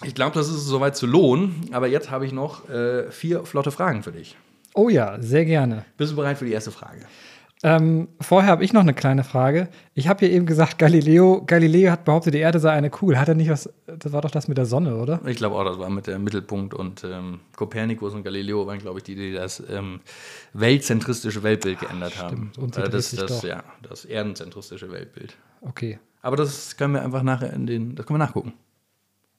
[0.04, 1.69] Ich glaube, das ist soweit zu lohnen.
[1.72, 4.36] Aber jetzt habe ich noch äh, vier flotte Fragen für dich.
[4.74, 5.86] Oh ja, sehr gerne.
[5.98, 7.06] Bist du bereit für die erste Frage?
[7.65, 9.69] Ähm, vorher habe ich noch eine kleine Frage.
[9.93, 13.17] Ich habe hier eben gesagt, Galileo, Galileo hat behauptet, die Erde sei eine Kugel.
[13.17, 13.69] Hat er nicht was?
[13.86, 15.21] Das war doch das mit der Sonne, oder?
[15.26, 18.99] Ich glaube auch, das war mit dem Mittelpunkt und ähm, Kopernikus und Galileo waren, glaube
[18.99, 20.02] ich, die, die das ähm,
[20.52, 22.52] weltzentristische Weltbild geändert Ach, haben.
[22.58, 25.34] Und äh, das, das, ja, das erdenzentristische Weltbild.
[25.62, 25.99] Okay.
[26.21, 28.54] Aber das können wir einfach nachher in den, das können wir nachgucken.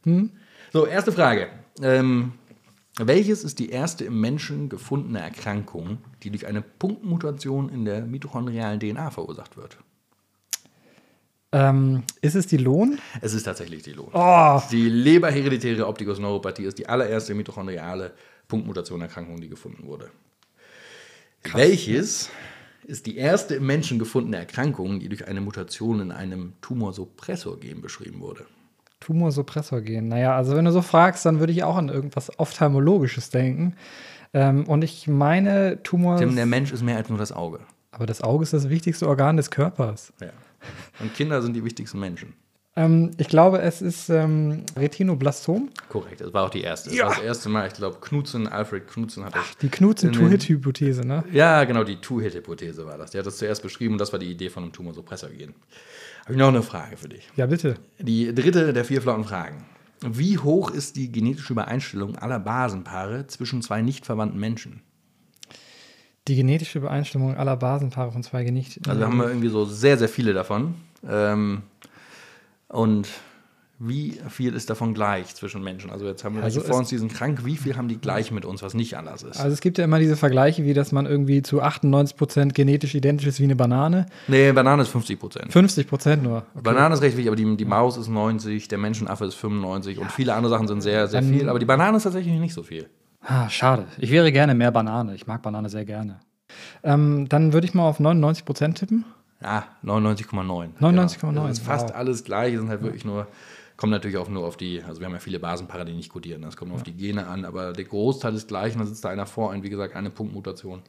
[0.05, 0.31] Hm?
[0.73, 1.49] So, erste Frage.
[1.83, 2.33] Ähm,
[2.99, 8.79] welches ist die erste im Menschen gefundene Erkrankung, die durch eine Punktmutation in der mitochondrialen
[8.79, 9.79] DNA verursacht wird?
[11.51, 12.99] Ähm, ist es die Lohn?
[13.21, 14.11] Es ist tatsächlich die Lohn.
[14.13, 14.61] Oh.
[14.71, 18.13] Die leberhereditäre Optikusneuropathie ist die allererste mitochondriale
[18.49, 20.11] Punktmutation-Erkrankung, die gefunden wurde.
[21.43, 21.61] Krass.
[21.61, 22.31] Welches
[22.85, 28.21] ist die erste im Menschen gefundene Erkrankung, die durch eine Mutation in einem Tumorsuppressor-Gen beschrieben
[28.21, 28.47] wurde?
[29.05, 30.09] Tumorsuppressor gehen.
[30.09, 33.75] Naja, also wenn du so fragst, dann würde ich auch an irgendwas Ophthalmologisches denken.
[34.33, 36.17] Ähm, und ich meine, Tumor.
[36.17, 37.61] Tim, der Mensch ist mehr als nur das Auge.
[37.93, 40.13] Aber das Auge ist das wichtigste Organ des Körpers.
[40.21, 40.31] Ja.
[41.01, 42.35] Und Kinder sind die wichtigsten Menschen.
[42.77, 45.71] Ähm, ich glaube, es ist ähm, Retinoblastom.
[45.89, 46.91] Korrekt, das war auch die erste.
[46.91, 47.07] Das ja.
[47.07, 49.43] war das erste Mal, ich glaube, Knutzen, Alfred Knutzen hat das.
[49.45, 51.23] Ach, die Knutzen-Two-Hit-Hypothese, ne?
[51.33, 53.13] Ja, genau, die Two-Hit-Hypothese war das.
[53.13, 55.55] Der hat das zuerst beschrieben und das war die Idee von einem Tumorsuppressor gehen.
[56.23, 57.29] Habe ich noch eine Frage für dich.
[57.37, 57.77] Ja, bitte.
[58.01, 59.65] Die dritte der vier flotten Fragen.
[60.01, 64.83] Wie hoch ist die genetische Übereinstellung aller Basenpaare zwischen zwei nicht verwandten Menschen?
[66.27, 68.87] Die genetische Übereinstimmung aller Basenpaare von zwei nicht.
[68.89, 70.75] Also haben wir irgendwie so sehr, sehr viele davon.
[71.07, 71.63] Ähm,
[72.75, 73.09] und
[73.79, 75.91] wie viel ist davon gleich zwischen Menschen?
[75.91, 78.45] Also jetzt haben wir also vor uns diesen krank, wie viel haben die gleich mit
[78.45, 79.39] uns, was nicht anders ist?
[79.39, 82.95] Also es gibt ja immer diese Vergleiche, wie dass man irgendwie zu 98 Prozent genetisch
[82.95, 84.07] identisch ist wie eine Banane.
[84.29, 85.53] Nee, Banane ist 50 Prozent.
[85.53, 86.39] 50 Prozent nur.
[86.55, 86.63] Okay.
[86.63, 90.03] Banane ist recht wichtig, aber die, die Maus ist 90, der Menschenaffe ist 95 ja.
[90.03, 91.49] und viele andere Sachen sind sehr, sehr viel.
[91.49, 92.89] Aber die Banane ist tatsächlich nicht so viel.
[93.21, 93.87] Ah, schade.
[93.99, 95.15] Ich wäre gerne mehr Banane.
[95.15, 96.21] Ich mag Banane sehr gerne.
[96.83, 99.05] Ähm, dann würde ich mal auf 99 Prozent tippen.
[99.41, 100.79] Ja, 99,9.
[100.81, 101.21] 99,9.
[101.21, 101.47] Genau.
[101.47, 101.97] Das ist fast wow.
[101.97, 102.55] alles gleich.
[102.55, 103.27] Es sind halt wirklich nur
[103.77, 106.43] Kommt natürlich auch nur auf die, also wir haben ja viele Basenpaare, die nicht kodieren,
[106.43, 106.81] das kommt nur ja.
[106.81, 109.51] auf die Gene an, aber der Großteil ist gleich und dann sitzt da einer vor,
[109.51, 110.83] und wie gesagt, eine Punktmutation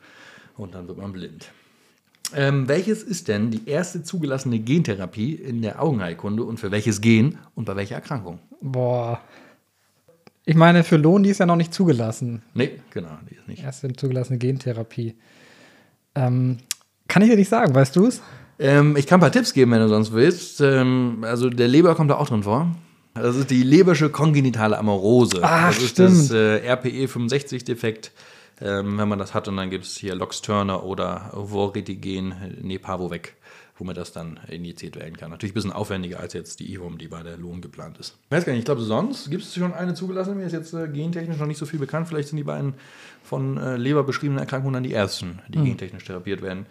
[0.55, 1.49] und dann wird man blind.
[2.33, 7.39] Ähm, welches ist denn die erste zugelassene Gentherapie in der Augenheilkunde und für welches Gen
[7.55, 8.39] und bei welcher Erkrankung?
[8.61, 9.19] Boah.
[10.43, 12.43] Ich meine, für Lohn, die ist ja noch nicht zugelassen.
[12.53, 13.63] Nee, genau, die ist nicht.
[13.63, 15.15] Erste zugelassene Gentherapie.
[16.13, 16.57] Ähm,
[17.07, 18.21] kann ich dir nicht sagen, weißt du es?
[18.59, 20.61] Ähm, ich kann ein paar Tipps geben, wenn du sonst willst.
[20.61, 22.67] Ähm, also der Leber kommt da auch drin vor.
[23.13, 25.39] Das ist die leberische kongenitale Amorose.
[25.41, 26.09] Ach, das ist stimmt.
[26.09, 28.11] das äh, RPE 65-Defekt.
[28.61, 33.35] Ähm, wenn man das hat und dann gibt es hier Lox-Turner oder Voritigen Nepavovec,
[33.77, 35.29] womit das dann injiziert werden kann.
[35.29, 38.15] Natürlich ein bisschen aufwendiger als jetzt die IHOM, die bei der Lohn geplant ist.
[38.29, 40.73] Ich weiß gar nicht, ich glaube sonst gibt es schon eine zugelassene, mir ist jetzt
[40.73, 42.07] äh, gentechnisch noch nicht so viel bekannt.
[42.07, 42.75] Vielleicht sind die beiden
[43.23, 45.65] von äh, Leber beschriebenen Erkrankungen dann die ersten, die Hm.
[45.65, 46.65] gentechnisch therapiert werden.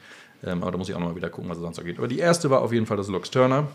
[0.44, 1.98] Ähm, aber da muss ich auch noch mal wieder gucken, was es sonst noch geht.
[1.98, 3.68] Aber die erste war auf jeden Fall das Lox-Turner.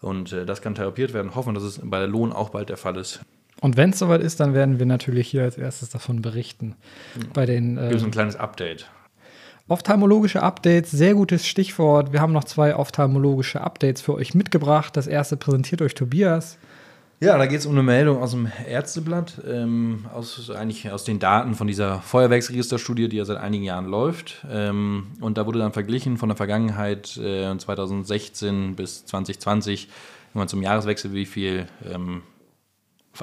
[0.00, 1.34] Und äh, das kann therapiert werden.
[1.34, 3.20] Hoffen, dass es bei der Lohn auch bald der Fall ist.
[3.60, 6.76] Und wenn es soweit ist, dann werden wir natürlich hier als erstes davon berichten.
[7.32, 8.90] Bei den Gibt es äh, ein kleines Update.
[9.68, 12.12] ophthalmologische Updates, sehr gutes Stichwort.
[12.12, 14.96] Wir haben noch zwei ophthalmologische Updates für euch mitgebracht.
[14.96, 16.58] Das erste präsentiert euch Tobias.
[17.20, 21.18] Ja, da geht es um eine Meldung aus dem Ärzteblatt, ähm, aus, eigentlich aus den
[21.18, 24.44] Daten von dieser Feuerwerksregisterstudie, die ja seit einigen Jahren läuft.
[24.50, 29.88] Ähm, und da wurde dann verglichen von der Vergangenheit äh, 2016 bis 2020,
[30.32, 32.22] wenn man zum Jahreswechsel, wie viel ähm,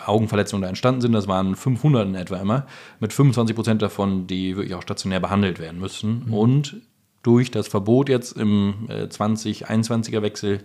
[0.05, 1.11] Augenverletzungen da entstanden sind.
[1.11, 2.65] Das waren 500 in etwa immer,
[2.99, 6.23] mit 25 Prozent davon, die wirklich auch stationär behandelt werden müssen.
[6.31, 6.77] Und
[7.23, 10.61] durch das Verbot jetzt im äh, 2021er Wechsel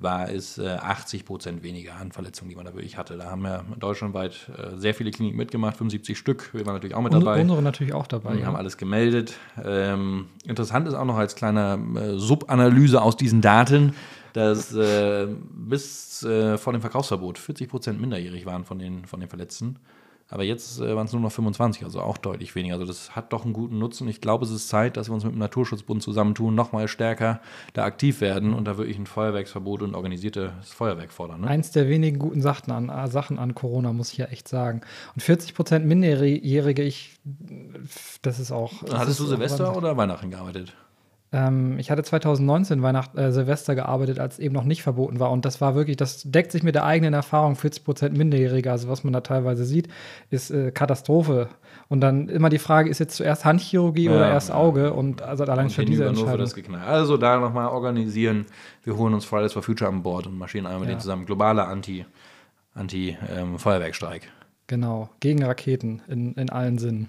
[0.00, 3.16] war es äh, 80 Prozent weniger an Verletzungen, die man da wirklich hatte.
[3.16, 6.50] Da haben ja deutschlandweit äh, sehr viele Kliniken mitgemacht, 75 Stück.
[6.52, 7.40] Wir waren natürlich auch mit Und dabei.
[7.40, 8.34] unsere natürlich auch dabei.
[8.34, 8.46] Die ja.
[8.46, 9.34] haben alles gemeldet.
[9.62, 13.94] Ähm, interessant ist auch noch als kleine äh, Subanalyse aus diesen Daten,
[14.32, 19.28] dass äh, bis äh, vor dem Verkaufsverbot 40 Prozent minderjährig waren von den, von den
[19.28, 19.76] Verletzten.
[20.30, 22.74] Aber jetzt äh, waren es nur noch 25, also auch deutlich weniger.
[22.74, 24.06] Also das hat doch einen guten Nutzen.
[24.08, 27.40] Ich glaube, es ist Zeit, dass wir uns mit dem Naturschutzbund zusammentun, nochmal stärker
[27.72, 31.40] da aktiv werden und da wirklich ein Feuerwerksverbot und organisiertes Feuerwerk fordern.
[31.42, 31.48] Ne?
[31.48, 34.82] Eins der wenigen guten Sachen an, äh, Sachen an Corona, muss ich ja echt sagen.
[35.14, 37.18] Und 40 Prozent Minderjährige, ich,
[38.20, 38.82] das ist auch.
[38.84, 40.74] das Hattest ist du Silvester oder Weihnachten gearbeitet?
[41.30, 45.30] Ähm, ich hatte 2019 Weihnacht, äh, Silvester gearbeitet, als eben noch nicht verboten war.
[45.30, 48.70] Und das war wirklich, das deckt sich mit der eigenen Erfahrung, 40 Prozent Minderjährige.
[48.70, 49.88] Also was man da teilweise sieht,
[50.30, 51.48] ist äh, Katastrophe.
[51.88, 54.50] Und dann immer die Frage, ist jetzt zuerst Handchirurgie Ja, oder erst.
[54.50, 54.92] Auge?
[54.94, 56.38] Und also allein Und schon diese Entscheidung.
[56.38, 56.54] das.
[56.86, 58.46] Also da nochmal organisieren.
[58.84, 60.92] Wir holen uns Fridays for Future an Bord und marschieren einmal mit Ja.
[60.94, 61.26] denen zusammen.
[61.26, 62.06] Globaler Anti-
[62.74, 64.28] Anti-Feuerwerkstreik.
[64.66, 67.08] Genau, gegen Raketen in, in allen Sinnen.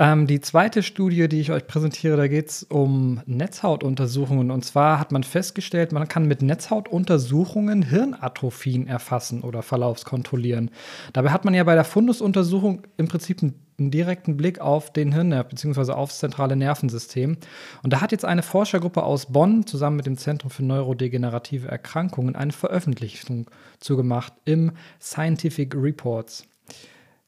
[0.00, 4.52] Ähm, die zweite Studie, die ich euch präsentiere, da geht es um Netzhautuntersuchungen.
[4.52, 10.70] Und zwar hat man festgestellt, man kann mit Netzhautuntersuchungen Hirnatrophien erfassen oder verlaufskontrollieren.
[11.12, 15.12] Dabei hat man ja bei der Fundusuntersuchung im Prinzip einen, einen direkten Blick auf den
[15.12, 15.90] Hirnnerv bzw.
[15.90, 17.36] aufs zentrale Nervensystem.
[17.82, 22.36] Und da hat jetzt eine Forschergruppe aus Bonn zusammen mit dem Zentrum für neurodegenerative Erkrankungen
[22.36, 26.46] eine Veröffentlichung zugemacht im Scientific Reports.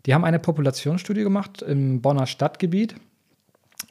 [0.07, 2.95] Die haben eine Populationsstudie gemacht im Bonner Stadtgebiet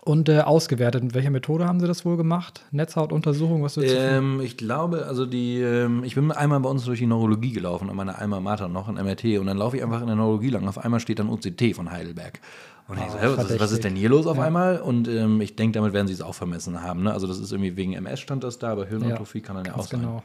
[0.04, 1.04] und äh, ausgewertet.
[1.04, 2.66] Mit welcher Methode haben sie das wohl gemacht?
[2.72, 7.00] Netzhautuntersuchung, was würdest Ähm, ich glaube, also die, ähm, ich bin einmal bei uns durch
[7.00, 10.02] die Neurologie gelaufen, an meiner Alma Mater noch, in MRT, und dann laufe ich einfach
[10.02, 10.68] in der Neurologie lang.
[10.68, 12.40] Auf einmal steht dann OCT von Heidelberg.
[12.88, 14.44] Und ich so, was, ist, was ist denn hier los auf Ja.
[14.44, 14.80] einmal?
[14.80, 17.04] Und ähm, ich denke, damit werden sie es auch vermessen haben.
[17.04, 17.14] Ne?
[17.14, 19.86] Also das ist irgendwie wegen MS stand das da, aber Hirnatrophie kann dann ja auch
[19.86, 20.00] sein.
[20.00, 20.24] genau.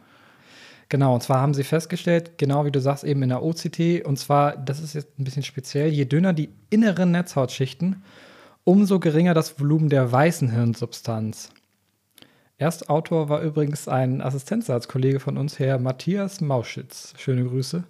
[0.88, 4.18] Genau, und zwar haben sie festgestellt, genau wie du sagst, eben in der OCT, und
[4.18, 8.02] zwar, das ist jetzt ein bisschen speziell, je dünner die inneren Netzhautschichten,
[8.64, 11.50] umso geringer das Volumen der weißen Hirnsubstanz.
[12.56, 17.12] Erstautor war übrigens ein Assistenzsatzkollege von uns, Herr Matthias Mauschitz.
[17.18, 17.84] Schöne Grüße.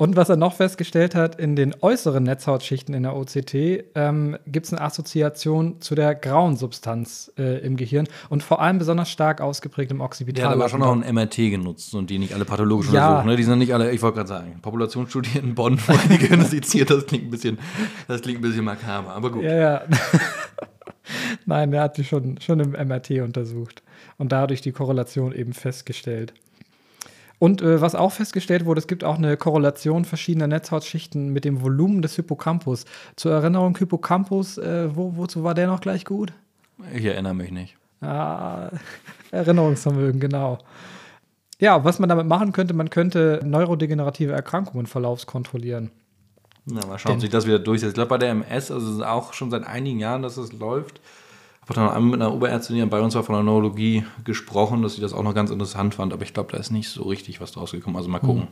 [0.00, 3.52] Und was er noch festgestellt hat, in den äußeren Netzhautschichten in der OCT
[3.96, 8.78] ähm, gibt es eine Assoziation zu der grauen Substanz äh, im Gehirn und vor allem
[8.78, 10.46] besonders stark ausgeprägt im Der Occipital.
[10.46, 13.08] hat aber schon auch ein MRT genutzt und die nicht alle pathologisch Ja.
[13.08, 13.30] untersuchen.
[13.30, 13.36] Ne?
[13.36, 16.90] Die sind nicht alle, ich wollte gerade sagen, Populationsstudie in Bonn, wo die Gehirne seziert,
[16.90, 17.58] das klingt ein bisschen,
[18.06, 19.42] das klingt ein bisschen makaber, aber gut.
[19.42, 19.82] Ja, ja.
[21.46, 23.82] Nein, der hat die schon, schon im MRT untersucht
[24.16, 26.34] und dadurch die Korrelation eben festgestellt.
[27.38, 31.62] Und äh, was auch festgestellt wurde, es gibt auch eine Korrelation verschiedener Netzhautschichten mit dem
[31.62, 32.84] Volumen des Hippocampus.
[33.16, 36.32] Zur Erinnerung, Hippocampus, äh, wo, wozu war der noch gleich gut?
[36.94, 37.76] Ich erinnere mich nicht.
[38.00, 38.70] Ah,
[39.30, 40.58] Erinnerungsvermögen, genau.
[41.60, 45.90] Ja, was man damit machen könnte, man könnte neurodegenerative Erkrankungen verlaufskontrollieren.
[46.64, 47.90] Na, mal schauen, ob sich das wieder durchsetzt.
[47.90, 50.52] Ich glaube, bei der MS, also es ist auch schon seit einigen Jahren, dass es
[50.52, 51.00] läuft.
[51.70, 54.94] Ich habe dann mit einer Oberärztin, die bei uns war, von der Neurologie gesprochen, dass
[54.94, 56.12] sie das auch noch ganz interessant fand.
[56.12, 57.96] Aber ich glaube, da ist nicht so richtig was draus gekommen.
[57.96, 58.48] Also mal gucken.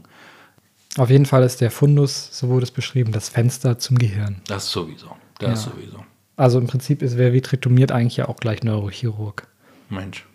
[0.99, 4.41] Auf jeden Fall ist der Fundus, so wurde es beschrieben, das Fenster zum Gehirn.
[4.49, 5.09] Das sowieso.
[5.39, 5.71] Das Ja.
[5.73, 6.05] sowieso.
[6.37, 9.47] Also im Prinzip ist wer vitrektomiert eigentlich ja auch gleich Neurochirurg.
[9.89, 10.27] Mensch.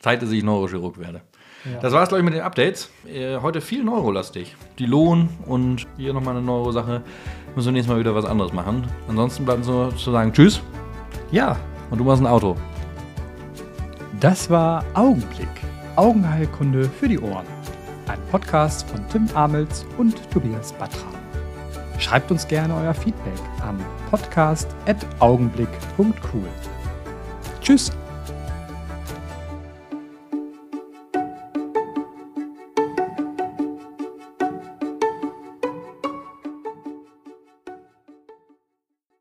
[0.00, 1.20] Zeit, dass ich Neurochirurg werde.
[1.64, 1.80] Ja.
[1.80, 2.90] Das war es, glaube ich, mit den Updates.
[3.08, 4.54] Äh, heute viel neurolastig.
[4.78, 7.02] Die Lohn und hier nochmal eine Neuro-Sache.
[7.56, 8.86] Müssen wir nächstes Mal wieder was anderes machen.
[9.08, 10.60] Ansonsten bleibt uns nur zu sagen Tschüss
[11.32, 11.56] Ja,
[11.90, 12.56] und du machst ein Auto.
[14.20, 15.48] das war Augenblick.
[15.96, 17.46] Augenheilkunde für die Ohren.
[18.06, 21.08] Ein Podcast von Tim Amels und Tobias Batra.
[21.98, 23.78] Schreibt uns gerne euer Feedback an
[24.10, 26.48] podcast.augenblick.cool.
[27.60, 27.90] Tschüss.